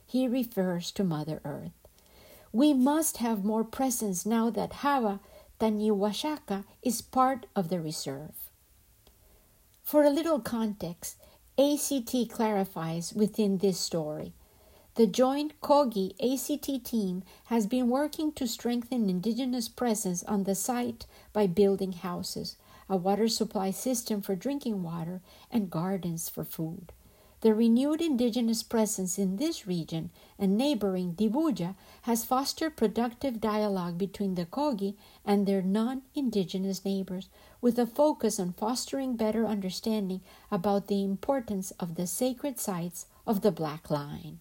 [0.05, 1.78] He refers to Mother Earth.
[2.51, 5.19] We must have more presence now that Jaba
[5.59, 8.49] Taniwashaka is part of the reserve.
[9.83, 11.17] For a little context,
[11.57, 14.33] ACT clarifies within this story
[14.95, 21.05] the joint Kogi ACT team has been working to strengthen indigenous presence on the site
[21.31, 22.57] by building houses,
[22.89, 26.91] a water supply system for drinking water, and gardens for food.
[27.41, 34.35] The renewed indigenous presence in this region and neighboring Dibulla has fostered productive dialogue between
[34.35, 37.29] the Kogi and their non indigenous neighbors,
[37.61, 40.19] with a focus on fostering better understanding
[40.51, 44.39] about the importance of the sacred sites of the Black Line.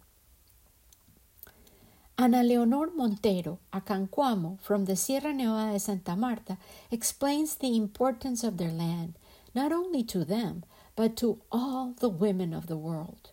[2.20, 6.58] Ana Leonor Montero, a Kankuamo from the Sierra Nevada de Santa Marta,
[6.90, 9.14] explains the importance of their land,
[9.54, 10.64] not only to them,
[10.98, 13.30] but to all the women of the world.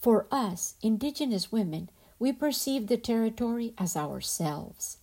[0.00, 4.96] For us, indigenous women, we perceive the territory as ourselves.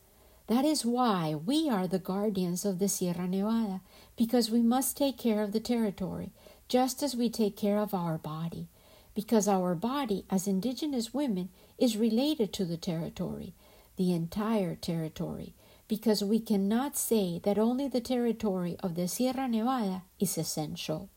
[0.48, 3.82] That is why we are the guardians of the Sierra Nevada,
[4.16, 6.32] because we must take care of the territory,
[6.68, 8.70] just as we take care of our body,
[9.14, 13.54] because our body, as indigenous women, is related to the territory,
[13.98, 15.54] the entire territory,
[15.88, 21.12] because we cannot say that only the territory of the Sierra Nevada is essential.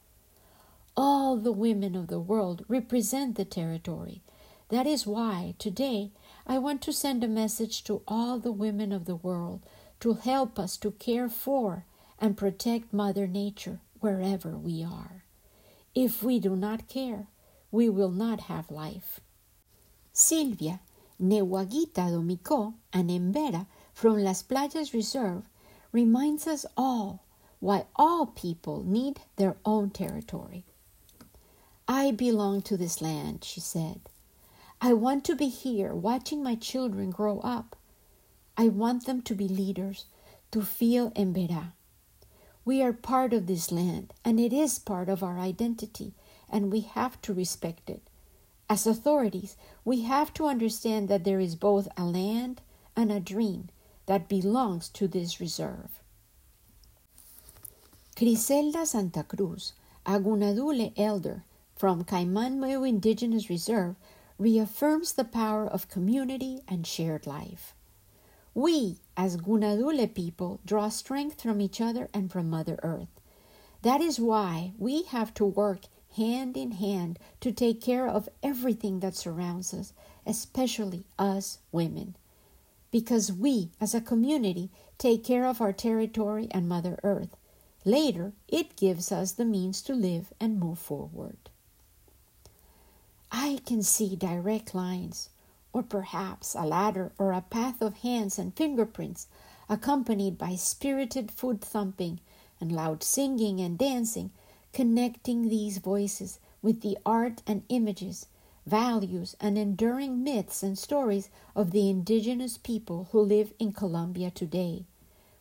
[1.02, 4.20] All the women of the world represent the territory.
[4.68, 6.10] That is why today
[6.46, 9.62] I want to send a message to all the women of the world
[10.00, 11.86] to help us to care for
[12.18, 15.24] and protect Mother Nature wherever we are.
[15.94, 17.28] If we do not care,
[17.70, 19.20] we will not have life.
[20.12, 20.80] Silvia
[21.18, 25.48] Newaguita Domicó and Embera from Las Playas Reserve
[25.92, 27.24] reminds us all
[27.58, 30.66] why all people need their own territory.
[31.92, 34.02] I belong to this land, she said.
[34.80, 37.74] I want to be here watching my children grow up.
[38.56, 40.04] I want them to be leaders,
[40.52, 41.72] to feel Embera.
[42.64, 46.14] We are part of this land, and it is part of our identity,
[46.48, 48.02] and we have to respect it.
[48.68, 52.60] As authorities, we have to understand that there is both a land
[52.94, 53.68] and a dream
[54.06, 55.90] that belongs to this reserve.
[58.16, 59.72] Griselda Santa Cruz,
[60.06, 61.42] a Gunadule elder
[61.80, 63.96] from Caiman Indigenous Reserve,
[64.36, 67.74] reaffirms the power of community and shared life.
[68.52, 73.08] We, as Gunadule people, draw strength from each other and from Mother Earth.
[73.80, 79.00] That is why we have to work hand in hand to take care of everything
[79.00, 79.94] that surrounds us,
[80.26, 82.14] especially us women.
[82.90, 84.68] Because we, as a community,
[84.98, 87.38] take care of our territory and Mother Earth.
[87.86, 91.39] Later, it gives us the means to live and move forward.
[93.32, 95.28] I can see direct lines,
[95.72, 99.28] or perhaps a ladder or a path of hands and fingerprints,
[99.68, 102.20] accompanied by spirited foot thumping
[102.60, 104.30] and loud singing and dancing
[104.72, 108.26] connecting these voices with the art and images
[108.66, 114.84] values, and enduring myths and stories of the indigenous people who live in Colombia today,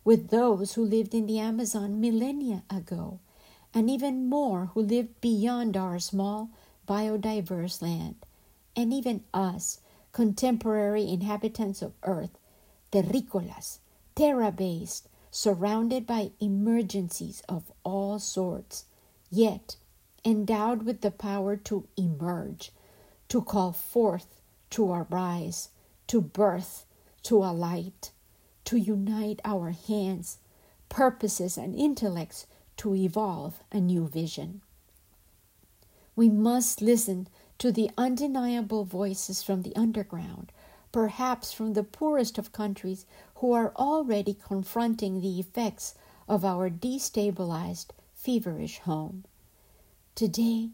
[0.04, 3.18] with those who lived in the Amazon millennia ago,
[3.72, 6.50] and even more who lived beyond our small,
[6.90, 8.16] biodiverse land,
[8.74, 9.78] and even us,
[10.10, 12.36] contemporary inhabitants of Earth,
[12.90, 13.78] terrícolas,
[14.16, 18.86] terra based, surrounded by emergencies of all sorts,
[19.30, 19.76] yet
[20.24, 22.72] endowed with the power to emerge,
[23.28, 25.68] to call forth, to arise,
[26.08, 26.86] to birth,
[27.22, 28.10] to alight,
[28.64, 30.38] to unite our hands,
[30.88, 34.60] purposes, and intellects to evolve a new vision.
[36.16, 40.50] We must listen to the undeniable voices from the underground,
[40.92, 43.06] perhaps from the poorest of countries
[43.36, 45.94] who are already confronting the effects
[46.28, 49.24] of our destabilized, feverish home.
[50.14, 50.70] Today,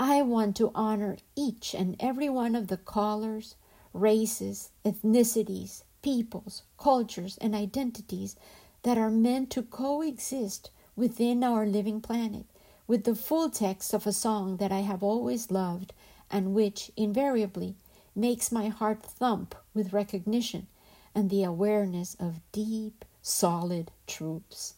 [0.00, 3.54] I want to honor each and every one of the callers,
[3.92, 8.36] races, ethnicities, peoples, cultures, and identities
[8.82, 12.46] that are meant to coexist within our living planet
[12.86, 15.92] with the full text of a song that I have always loved
[16.30, 17.76] and which invariably
[18.14, 20.66] makes my heart thump with recognition
[21.14, 24.74] and the awareness of deep, solid truths.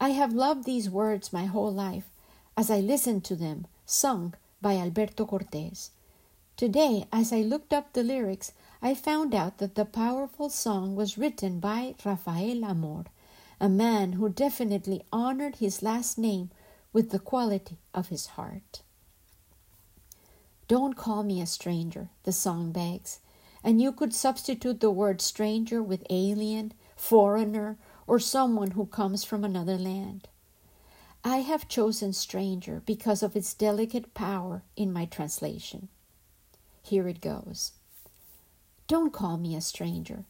[0.00, 2.10] I have loved these words my whole life
[2.56, 5.90] as I listened to them sung by Alberto Cortez.
[6.56, 8.52] Today, as I looked up the lyrics,
[8.82, 13.04] I found out that the powerful song was written by Rafael Amor,
[13.60, 16.50] a man who definitely honored his last name
[16.96, 18.80] with the quality of his heart.
[20.66, 23.20] Don't call me a stranger, the song begs,
[23.62, 27.76] and you could substitute the word stranger with alien, foreigner,
[28.06, 30.26] or someone who comes from another land.
[31.22, 35.88] I have chosen stranger because of its delicate power in my translation.
[36.82, 37.72] Here it goes.
[38.88, 40.24] Don't call me a stranger,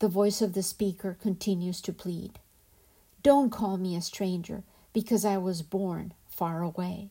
[0.00, 2.38] the voice of the speaker continues to plead.
[3.22, 7.10] Don't call me a stranger because I was born far away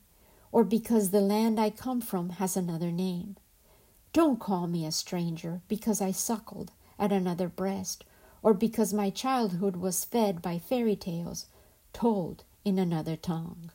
[0.51, 3.38] or because the land I come from has another name.
[4.13, 8.03] Don't call me a stranger because I suckled at another breast,
[8.41, 11.45] or because my childhood was fed by fairy tales
[11.93, 13.71] told in another tongue.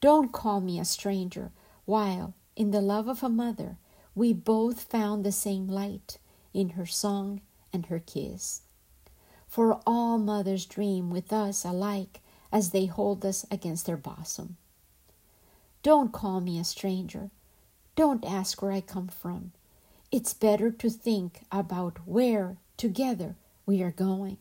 [0.00, 1.52] Don't call me a stranger
[1.84, 3.76] while, in the love of a mother,
[4.14, 6.18] we both found the same light
[6.52, 7.40] in her song
[7.72, 8.62] and her kiss.
[9.46, 12.20] For all mothers dream with us alike
[12.52, 14.56] as they hold us against their bosom.
[15.82, 17.30] Don't call me a stranger.
[17.96, 19.52] Don't ask where I come from.
[20.12, 23.34] It's better to think about where together
[23.64, 24.36] we are going,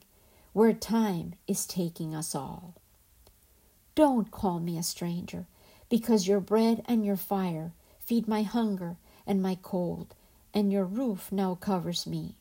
[0.54, 2.76] where time is taking us all.
[3.96, 5.46] Don't call me a stranger,
[5.90, 10.14] because your bread and your fire feed my hunger and my cold,
[10.54, 12.36] and your roof now covers me.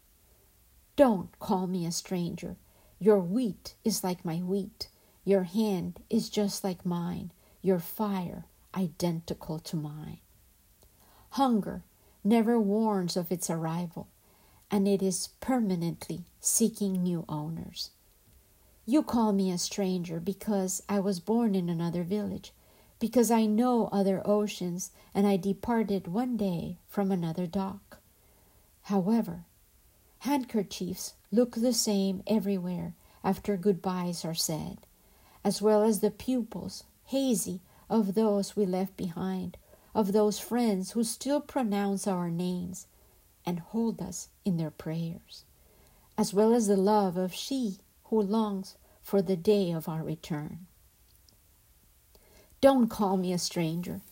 [0.97, 2.57] Don't call me a stranger.
[2.99, 4.89] Your wheat is like my wheat.
[5.25, 7.33] Your hand is just like mine.
[7.63, 10.19] Your fire identical to mine.
[11.31, 11.83] Hunger
[12.25, 14.09] never warns of its arrival,
[14.71, 17.91] and it is permanently seeking new owners.
[18.87, 22.53] You call me a stranger because I was born in another village,
[22.99, 27.99] because I know other oceans, and I departed one day from another dock.
[28.83, 29.45] However,
[30.21, 34.79] handkerchiefs look the same everywhere after goodbyes are said,
[35.45, 39.57] as well as the pupils, hazy of those we left behind,
[39.95, 42.87] of those friends who still pronounce our names
[43.45, 45.45] and hold us in their prayers,
[46.17, 50.67] as well as the love of she who longs for the day of our return.
[52.61, 54.03] Don't call me a stranger.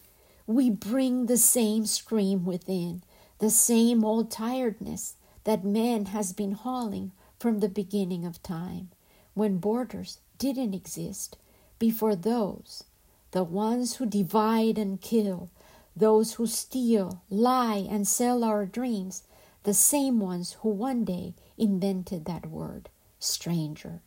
[0.46, 3.02] We bring the same scream within,
[3.38, 8.88] the same old tiredness that man has been hauling from the beginning of time,
[9.34, 11.36] when borders didn't exist,
[11.78, 12.84] before those
[13.30, 15.50] the ones who divide and kill,
[15.94, 19.24] those who steal, lie, and sell our dreams,
[19.64, 24.00] the same ones who one day invented that word, stranger.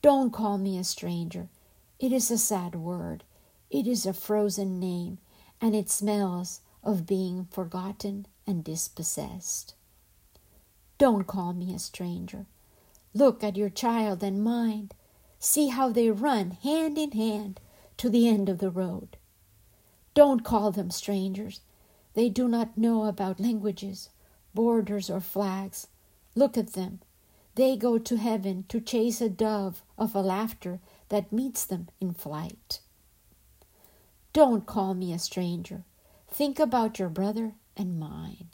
[0.00, 1.48] Don't call me a stranger.
[2.00, 3.22] It is a sad word.
[3.70, 5.18] It is a frozen name,
[5.60, 9.74] and it smells of being forgotten and dispossessed.
[10.98, 12.46] Don't call me a stranger.
[13.14, 14.90] Look at your child and mine.
[15.44, 17.58] See how they run hand in hand
[17.96, 19.16] to the end of the road.
[20.14, 21.62] Don't call them strangers.
[22.14, 24.08] They do not know about languages,
[24.54, 25.88] borders, or flags.
[26.36, 27.00] Look at them.
[27.56, 30.78] They go to heaven to chase a dove of a laughter
[31.08, 32.78] that meets them in flight.
[34.32, 35.82] Don't call me a stranger.
[36.28, 38.50] Think about your brother and mine,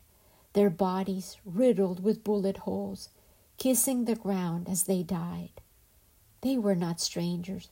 [0.54, 3.10] their bodies riddled with bullet holes,
[3.58, 5.60] kissing the ground as they died.
[6.40, 7.68] They were not strangers.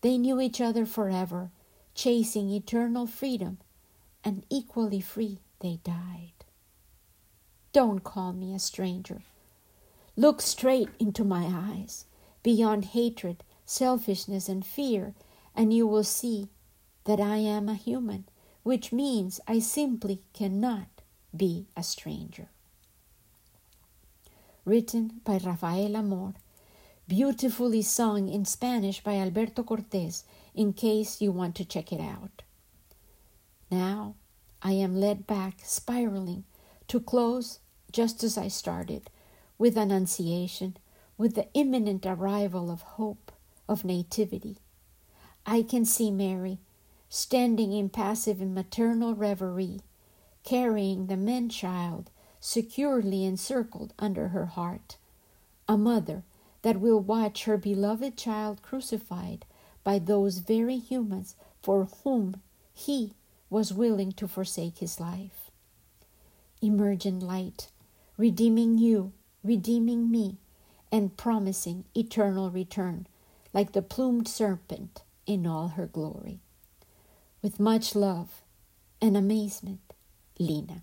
[0.00, 1.50] They knew each other forever,
[1.94, 3.58] chasing eternal freedom,
[4.22, 6.32] and equally free they died.
[7.72, 9.22] Don't call me a stranger.
[10.16, 12.06] Look straight into my eyes,
[12.42, 15.14] beyond hatred, selfishness, and fear,
[15.56, 16.48] and you will see
[17.04, 18.24] that I am a human,
[18.62, 21.02] which means I simply cannot
[21.36, 22.48] be a stranger.
[24.64, 26.34] Written by Rafael Amor,
[27.06, 30.24] beautifully sung in Spanish by Alberto Cortez,
[30.54, 32.42] in case you want to check it out.
[33.70, 34.14] Now
[34.62, 36.44] I am led back, spiraling,
[36.88, 37.58] to close
[37.92, 39.10] just as I started,
[39.58, 40.76] with Annunciation,
[41.16, 43.32] with the imminent arrival of hope,
[43.68, 44.58] of nativity.
[45.46, 46.58] I can see Mary
[47.08, 49.80] standing impassive in maternal reverie,
[50.42, 54.96] carrying the man child securely encircled under her heart,
[55.68, 56.24] a mother
[56.64, 59.44] that will watch her beloved child crucified
[59.84, 62.40] by those very humans for whom
[62.72, 63.12] he
[63.50, 65.50] was willing to forsake his life.
[66.62, 67.68] Emergent light,
[68.16, 69.12] redeeming you,
[69.44, 70.38] redeeming me,
[70.90, 73.06] and promising eternal return,
[73.52, 76.40] like the plumed serpent in all her glory.
[77.42, 78.40] With much love
[79.02, 79.80] and amazement,
[80.38, 80.82] Lina.